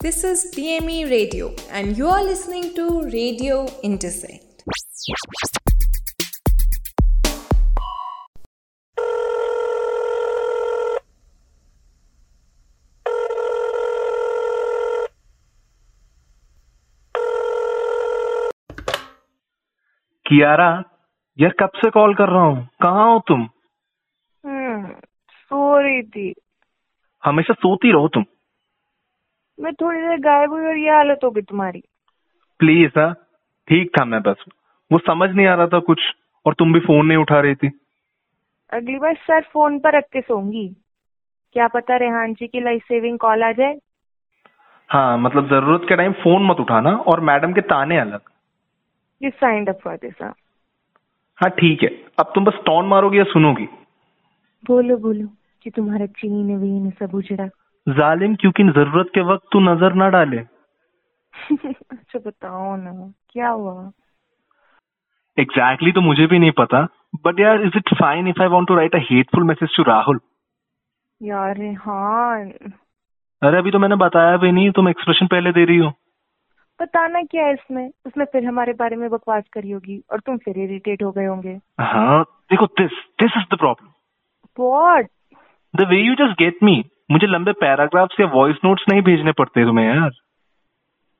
This 0.00 0.24
is 0.24 0.50
PME 0.54 1.10
Radio, 1.10 1.54
and 1.70 1.96
you 1.96 2.08
are 2.08 2.22
listening 2.24 2.74
to 2.74 3.02
Radio 3.02 3.66
Intersect. 3.82 4.64
Kiara 20.26 20.70
यार 21.38 21.54
कब 21.60 21.70
से 21.82 21.90
call 21.90 22.14
कर 22.14 22.28
रहा 22.32 22.42
हूँ 22.42 22.66
कहाँ 22.82 23.06
हो 23.12 23.18
तुम 23.28 23.40
हम्म 24.44 24.92
सो 25.40 25.78
रही 25.78 26.02
थी 26.14 26.32
हमेशा 27.24 27.54
सोती 27.62 27.92
रहो 27.92 28.08
तुम 28.14 28.24
मैं 29.60 29.74
थोड़ी 29.74 30.00
देर 30.00 30.18
गायब 30.18 30.52
हुई 30.52 30.66
और 30.66 30.76
ये 30.76 30.90
हालत 30.90 31.20
हो 31.24 31.30
गई 31.30 31.42
तुम्हारी। 31.42 31.82
प्लीज़ 32.58 32.98
हाँ। 32.98 33.14
ठीक 33.68 33.90
था 33.98 34.04
मैं 34.04 34.22
बस। 34.22 34.44
वो 34.92 34.98
समझ 34.98 35.30
नहीं 35.30 35.46
आ 35.46 35.54
रहा 35.54 35.66
था 35.66 35.78
कुछ 35.78 36.00
और 36.46 36.54
तुम 36.54 36.72
भी 36.72 36.80
फ़ोन 36.80 37.06
नहीं 37.06 37.18
उठा 37.18 37.40
रही 37.40 37.54
थी। 37.54 37.80
अगली 38.72 38.98
बार 38.98 39.14
सर 39.14 39.40
फ़ोन 39.42 39.78
पर 39.78 39.96
रख 39.96 40.04
के 40.12 40.20
सोऊँगी। 40.20 40.76
क्या 41.52 41.68
पता 41.68 41.96
रेहान 41.96 42.34
जी 42.34 42.46
की 42.46 42.60
लाइफ 42.60 42.82
सेविंग 42.82 43.18
कॉल 43.18 43.42
आ 43.42 43.52
जाए। 43.52 43.78
हाँ 44.90 45.18
मतलब 45.18 45.48
ज़रूरत 45.48 45.82
के 45.88 45.96
टाइम 45.96 46.12
फ़ोन 46.12 46.46
मत 46.46 46.56
उठाना 46.60 46.90
और 46.90 47.20
मैडम 47.20 47.52
के 47.52 47.60
ताने 47.60 47.98
अलग। 47.98 48.20
You 49.22 49.30
signed 49.30 49.68
up 49.68 49.78
for 49.84 49.96
this 49.96 50.22
हाँ 51.38 51.50
ठीक 51.50 51.82
है। 51.82 51.88
अब 52.18 52.32
तुम 52.34 52.44
बस 52.44 52.54
टॉन 52.66 52.86
मारोगी 52.86 53.18
या 53.18 53.24
सुनोगी? 53.24 53.68
बोलो 54.66 54.96
बोलो 54.96 55.28
कि 55.62 55.70
तुम्हारा 55.70 56.06
चीन 56.06 56.56
वीन 56.56 56.90
सब 56.90 57.14
उजड़ा। 57.14 57.48
जालिम 57.94 58.34
क्योंकि 58.34 58.64
ज़रूरत 58.64 59.10
के 59.14 59.20
वक्त 59.32 59.46
तू 59.52 59.60
नज़र 59.60 59.94
ना 59.94 60.08
डाले। 60.08 60.38
अच्छा 61.92 62.18
बताओ 62.18 62.74
ना 62.76 62.92
क्या 63.32 63.48
हुआ? 63.48 63.90
एग्जैक्टली 65.38 65.90
exactly 65.90 65.94
तो 65.94 66.00
मुझे 66.00 66.26
भी 66.26 66.38
नहीं 66.38 66.50
पता 66.58 66.82
बट 67.24 67.40
यार 67.40 67.62
is 67.62 67.76
it 67.76 67.94
fine 67.94 68.28
if 68.28 68.42
I 68.42 68.48
want 68.48 68.68
to 68.68 68.74
write 68.74 68.94
a 68.94 68.98
hateful 69.02 69.44
message 69.44 69.76
to 69.76 69.82
Rahul 69.82 70.20
यार 71.20 71.56
रेहान 71.56 72.50
अरे 73.42 73.58
अभी 73.58 73.70
तो 73.70 73.78
मैंने 73.78 73.96
बताया 73.96 74.36
भी 74.36 74.52
नहीं 74.52 74.70
तुम 74.70 74.88
एक्सप्रेशन 74.88 75.26
पहले 75.26 75.52
दे 75.52 75.64
रही 75.64 75.76
हो। 75.76 75.92
बताना 76.80 77.22
क्या 77.22 77.44
है 77.46 77.52
इसमें? 77.52 77.90
उसमें 78.06 78.24
फिर 78.24 78.44
हमारे 78.44 78.72
बारे 78.72 78.96
में 78.96 79.08
बकवास 79.10 79.44
करी 79.52 79.70
होगी 79.70 80.02
और 80.12 80.20
तुम 80.20 80.36
फिर 80.38 80.58
इरिटेट 80.58 81.02
हो 81.02 81.10
गए 81.12 81.26
होंगे। 81.26 81.58
हाँ 81.80 82.22
देखो 82.22 82.66
this 82.80 82.90
this 83.22 83.36
is 83.36 83.54
the 83.54 83.58
problem 83.58 83.88
what 84.58 85.08
the 85.74 85.88
way 85.88 86.00
you 86.00 86.14
just 86.14 86.38
get 86.38 86.62
me 86.62 86.82
मुझे 87.10 87.26
लंबे 87.26 87.52
पैराग्राफ्स 87.52 88.20
या 88.20 88.26
वॉइस 88.26 88.56
नोट्स 88.64 88.84
नहीं 88.88 89.02
भेजने 89.02 89.32
पड़ते 89.32 89.64
तुम्हें 89.64 89.86
यार। 89.86 90.10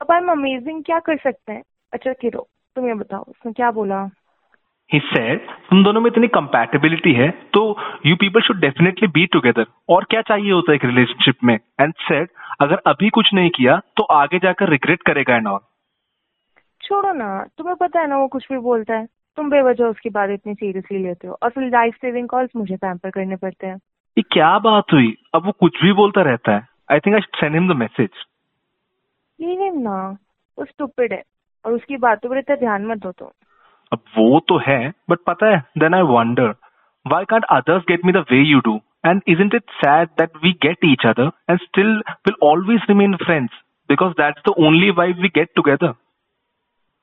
अब 0.00 0.12
आई 0.12 0.18
एम 0.18 0.30
अमेजिंग 0.30 0.82
क्या 0.84 0.98
कर 1.00 1.16
सकते 1.16 1.52
हैं? 1.52 1.62
अच्छा 1.92 2.12
किरो 2.12 2.46
तुम 2.76 2.86
ये 2.86 2.94
बताओ 2.94 3.22
उसने 3.22 3.52
क्या 3.52 3.70
बोला? 3.70 4.02
ही 4.90 4.98
सेड 5.00 5.46
तुम 5.70 5.82
दोनों 5.84 6.00
में 6.00 6.10
इतनी 6.10 6.28
कंपैटिबिलिटी 6.28 7.12
है 7.12 7.30
तो 7.54 7.60
you 8.06 8.16
people 8.16 8.40
should 8.40 8.60
definitely 8.60 9.08
be 9.08 9.26
together 9.26 9.66
और 9.88 10.04
क्या 10.04 10.22
चाहिए 10.22 10.52
होता 10.52 10.72
है 10.72 10.76
एक 10.76 10.84
रिलेशनशिप 10.84 11.44
में? 11.44 11.54
एंड 11.80 11.94
सेड 12.00 12.28
अगर 12.60 12.80
अभी 12.86 13.10
कुछ 13.10 13.32
नहीं 13.34 13.50
किया 13.50 13.78
तो 13.96 14.02
आगे 14.14 14.38
जाकर 14.38 14.68
रिग्रेट 14.68 15.02
करेगा 15.02 15.36
एंड 15.36 15.46
ऑल 15.46 15.58
छोड़ो 16.82 17.12
ना 17.12 17.46
तुम्हें 17.58 17.76
पता 17.76 18.00
है 18.00 18.06
ना 18.06 18.18
वो 18.18 18.26
कुछ 18.28 18.46
भी 18.52 18.58
बोलता 18.58 18.94
है। 18.94 19.06
तुम 19.38 19.50
बेवजह 19.50 19.84
उसकी 19.84 20.10
बात 20.10 20.30
इतनी 20.30 20.54
सीरियसली 20.54 20.98
लेते 20.98 21.28
हो। 21.28 21.36
और 21.42 21.50
फिर 21.50 21.64
लाइफ 21.64 21.94
सेविंग 21.94 22.28
कॉल्स 22.28 22.50
मुझे 22.56 22.76
पैम्पर 22.76 23.10
करने 23.10 23.36
पड़ते 23.36 23.66
हैं। 23.66 23.78
ये 24.18 24.22
क्या 24.22 24.58
बात 24.58 24.84
हुई? 24.92 25.16
अब 25.34 25.46
वो 25.46 25.52
कुछ 25.52 25.82
भी 25.82 25.92
बोलता 25.92 26.22
रहता 26.22 26.52
है। 26.52 26.68
I 26.92 27.00
think 27.00 27.14
I 27.14 27.20
send 27.20 27.54
him 27.54 27.72
the 27.72 27.76
message 27.76 28.10
leave 29.40 29.74
ना। 29.74 30.16
वो 30.58 30.64
स्टूपिड 30.64 31.12
है। 31.12 31.22
और 31.66 31.72
उसकी 31.72 31.96
बातों 31.96 32.30
पर 32.30 32.38
इतना 32.38 32.56
ध्यान 32.56 32.86
मत 32.86 32.98
दो 32.98 33.12
तो। 33.12 33.32
अब 33.92 33.98
वो 33.98 34.40
तो 34.40 34.58
है 34.58 34.92
बट 35.10 35.18
पता 35.26 35.46
है 35.46 35.64
then 35.78 35.94
I 35.94 36.02
wonder 36.02 36.54
why 37.06 37.18
can't 37.24 37.46
others 37.52 37.84
get 37.90 38.02
me 38.06 38.12
the 38.16 38.20
way 38.22 38.40
you 38.48 38.58
do? 38.66 38.72
And 39.04 39.22
isn't 39.28 39.54
it 39.54 39.64
sad 39.78 40.10
that 40.20 40.36
we 40.42 40.50
get 40.64 40.84
each 40.88 41.04
other 41.10 41.24
and 41.48 41.60
still 41.62 41.88
will 42.26 42.36
always 42.48 42.84
remain 42.90 43.16
friends? 43.22 43.48
Because 43.88 44.12
that's 44.20 44.44
the 44.48 44.54
only 44.66 44.90
vibe 44.98 45.24
we 45.24 45.30
get 45.38 45.50
together? 45.58 45.90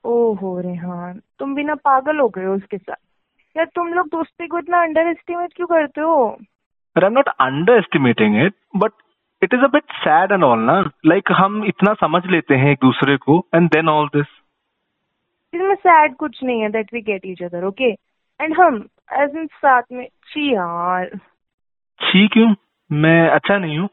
ओहो 0.04 0.60
रेहान 0.60 1.20
तुम 1.38 1.54
भी 1.54 1.64
ना 1.64 1.74
पागल 1.74 2.18
हो 2.18 2.28
गए 2.28 2.44
हो 2.44 2.54
उसके 2.54 2.78
साथ। 2.78 3.56
यार 3.56 3.66
तुम 3.74 3.88
लोग 3.88 4.06
दोस्ती 4.06 4.46
को 4.46 4.58
इतना 4.58 4.82
अंडर 4.82 5.00
एस्टिमेट 5.00 5.52
क्यों 5.56 5.66
करते 5.66 6.00
हो? 6.00 6.38
But 6.96 7.04
I'm 7.04 7.14
not 7.14 7.28
underestimating 7.38 8.34
it, 8.36 8.54
but 8.74 8.92
it 9.42 9.52
is 9.52 9.60
a 9.64 9.68
bit 9.68 9.84
sad 10.04 10.32
and 10.32 10.44
all, 10.44 10.56
ना? 10.58 10.82
Like 11.04 11.30
हम 11.32 11.64
इतना 11.64 11.94
समझ 11.94 12.22
लेते 12.26 12.54
हैं 12.54 12.72
एक 12.72 12.78
दूसरे 12.82 13.16
को 13.16 13.44
and 13.52 13.70
then 13.70 13.88
all 13.88 14.08
this. 14.16 14.26
इसमें 15.52 15.74
सैड 15.74 16.14
कुछ 16.16 16.42
नहीं 16.42 16.60
है 16.60 16.68
that 16.70 16.92
we 16.94 17.00
get 17.02 17.22
each 17.26 17.42
other 17.42 17.64
okay 17.64 17.90
and 18.40 18.54
हम 18.56 18.76
एज 19.12 19.36
इन 19.36 19.46
साथ 19.46 19.82
में 19.92 20.06
छी 20.26 20.52
यार 20.54 21.16
छी 22.00 22.26
क्यों 22.28 22.54
मैं 22.90 23.28
अच्छा 23.30 23.56
नहीं 23.58 23.78
हूँ 23.78 23.88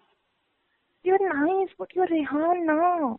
you 1.06 1.16
are 1.16 1.34
nice 1.34 1.70
but 1.82 1.98
you 1.98 2.04
are 2.04 2.10
Rehan 2.10 2.64
ना 2.66 3.16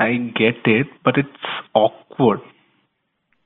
I 0.00 0.18
get 0.38 0.68
it 0.68 0.92
but 1.06 1.18
it's 1.18 1.46
awkward 1.76 2.40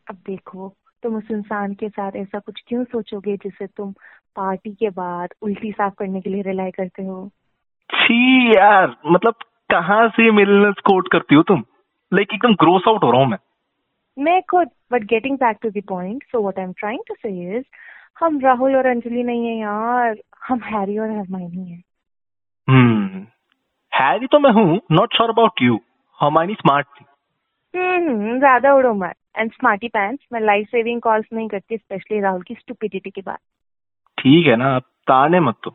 अब 0.06 0.16
देखो 0.26 0.74
तुम 1.02 1.16
उस 1.16 1.30
इंसान 1.30 1.74
के 1.74 1.88
साथ 1.88 2.16
ऐसा 2.16 2.38
कुछ 2.38 2.62
क्यों 2.66 2.84
सोचोगे 2.84 3.36
जिसे 3.36 3.66
तुम 3.66 3.92
पार्टी 4.36 4.74
के 4.74 4.90
बाद 4.90 5.34
उल्टी 5.42 5.72
साफ़ 5.72 5.94
करने 5.98 6.20
के 6.20 6.30
लिए 6.30 6.42
रिलाई 6.42 6.70
करते 6.70 7.04
हो? 7.04 7.28
छी 7.90 8.50
यार 8.50 8.96
मतलब 9.06 9.34
कहाँ 9.70 10.08
से 10.08 10.30
मिलनेस 10.30 10.80
कोट 10.84 11.08
करती 11.12 11.34
हो 11.34 11.42
तुम? 11.42 11.62
लाइक 12.12 12.34
एकदम 12.34 12.54
ग्रोस 12.54 12.82
आउट 12.88 13.04
हो 13.04 13.10
रहा 13.10 13.20
हूँ 13.20 13.28
मैं। 13.28 13.38
मैं 14.18 14.40
खुद 14.42 14.68
but 14.92 15.04
getting 15.04 15.36
back 15.36 15.58
to 15.62 15.70
the 15.70 15.82
point 15.88 16.22
so 16.22 16.40
what 16.40 16.58
I 16.58 16.64
am 16.64 16.72
trying 16.72 17.00
to 17.08 17.14
say 17.14 17.56
is 17.58 17.64
हम 18.20 18.40
राहुल 18.40 18.76
और 18.76 18.86
अंजलि 18.86 19.22
नहीं 19.22 19.46
है 19.46 19.56
यार 19.56 20.16
हम 20.48 20.60
हैरी 20.64 20.98
और 20.98 21.10
हरमाइनी 21.10 21.70
है। 21.70 21.82
हम्म 22.68 23.26
हैरी 23.92 24.26
तो 24.26 24.38
मैं 24.38 24.50
हूँ 24.50 24.80
नॉट 24.92 25.16
श्योर 25.16 25.30
अबाउट 25.30 25.62
यू 25.62 25.80
हमारी 26.20 26.54
स्मार्ट 26.54 26.86
थी। 26.86 27.04
ज़्यादा 27.74 28.72
उड़ो 28.74 28.92
मत। 28.94 29.14
एंड 29.36 29.52
स्मार्टी 29.52 29.88
पैंट्स 29.88 30.24
मैं 30.32 30.40
लाइफ 30.40 30.66
सेविंग 30.66 31.00
कॉल्स 31.00 31.26
नहीं 31.32 31.48
करती 31.48 31.76
स्पेशली 31.76 32.20
राहुल 32.20 32.42
की 32.42 32.54
स्टुपिडिटी 32.54 33.10
के 33.10 33.20
बाद। 33.20 33.38
ठीक 34.18 34.46
है 34.46 34.56
ना 34.56 34.74
अब 34.76 34.82
ताने 35.06 35.40
मत 35.40 35.56
तो 35.64 35.74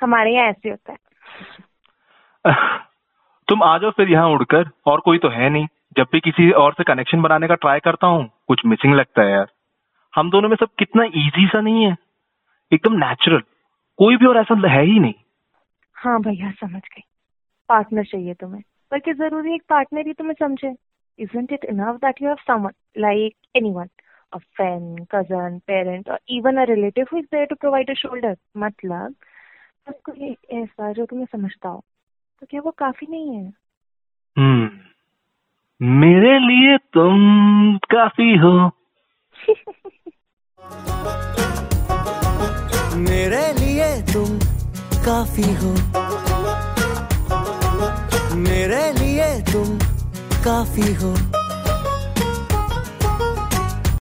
हमारे 0.00 0.34
यहाँ 0.34 0.46
ऐसे 0.46 0.70
होता 0.70 0.92
है। 0.92 0.98
तुम 3.48 3.62
आ 3.62 3.76
जाओ 3.78 3.90
फिर 3.90 4.10
यहाँ 4.10 4.28
उड़कर 4.28 4.70
और 4.86 5.00
कोई 5.00 5.18
तो 5.18 5.28
है 5.28 5.48
नहीं। 5.48 5.66
जब 5.96 6.06
भी 6.12 6.20
किसी 6.20 6.50
और 6.50 6.72
से 6.72 6.84
कनेक्शन 6.84 7.22
बनाने 7.22 7.48
का 7.48 7.54
ट्राई 7.54 7.80
करता 7.80 8.06
हूँ 8.06 8.28
कुछ 8.48 8.66
मिसिंग 8.66 8.94
लगता 8.94 9.22
है 9.22 9.30
यार। 9.30 9.46
हम 10.14 10.30
दोनों 10.30 10.48
में 10.48 10.56
सब 10.56 10.68
कितना 10.78 11.04
इजी 11.04 11.46
सा 11.46 11.60
नहीं 11.60 11.84
है। 11.84 11.96
एकदम 12.72 12.92
नेचुरल 12.94 13.42
कोई 13.98 14.16
भी 14.16 14.26
और 14.26 14.36
ऐसा 14.36 14.68
है 14.68 14.82
ही 14.84 14.98
नहीं। 15.00 15.14
हाँ 15.96 16.20
भैया 16.20 16.50
समझ 16.50 16.82
गई। 16.82 17.02
पार्टनर 17.68 18.04
चाहिए 18.04 18.34
तुम्हें। 18.34 18.62
पर 18.92 18.98
क्या 18.98 19.14
ज़रूरी 19.14 19.54
एक 19.54 19.62
पार्टनर 19.68 20.06
ही 20.06 20.12
तुम्हें 20.12 20.34
समझे 20.38 20.74
isn't 21.18 21.52
it 21.52 21.64
enough 21.64 21.96
that 22.04 22.22
you 22.22 22.28
have 22.28 22.36
someone 22.46 22.72
like 22.98 23.34
anyone 23.56 23.88
a 24.32 24.38
friend 24.38 25.06
cousin 25.14 25.58
parent 25.66 26.08
or 26.10 26.18
even 26.30 26.56
a 26.56 26.64
relative 26.64 27.06
who 27.12 27.18
is 27.18 27.26
there 27.32 27.46
to 27.46 27.54
provide 27.56 27.90
a 27.90 27.94
shoulder 27.94 28.36
मतलब 28.56 29.14
सबको 29.86 30.12
ये 30.14 30.36
ऐसा 30.62 30.92
जो 30.92 31.06
तुम्हें 31.06 31.26
समझता 31.32 31.68
हो 31.68 31.82
तो 32.42 32.46
क्या 32.50 32.60
वो 32.60 32.70
काफ़ी 32.78 33.06
नहीं 33.10 33.36
है 33.36 33.52
हम्म 34.36 35.98
मेरे 36.00 36.38
लिए 36.38 36.76
तुम 36.94 37.78
काफ़ी 37.90 38.34
हो 38.36 38.52
मेरे 43.00 43.46
लिए 43.54 43.90
तुम 44.12 44.38
काफ़ी 45.04 45.52
हो 45.54 45.74
काफ़ी 50.44 50.94
हो। 50.94 51.39